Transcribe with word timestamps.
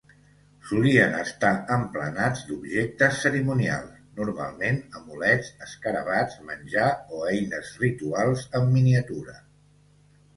Solien 0.67 1.11
estar 1.17 1.49
emplenats 1.73 2.39
d'objectes 2.51 3.19
cerimonials, 3.25 3.99
normalment 4.21 4.79
amulets, 5.01 5.51
escarabats, 5.65 6.39
menjar 6.49 6.87
o 7.19 7.21
eines 7.35 7.69
rituals 7.85 8.47
en 8.61 8.67
miniatura. 8.79 9.37